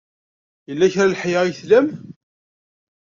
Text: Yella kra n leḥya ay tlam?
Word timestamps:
Yella 0.67 0.93
kra 0.93 1.05
n 1.05 1.09
leḥya 1.11 1.37
ay 1.43 1.51
tlam? 1.59 1.87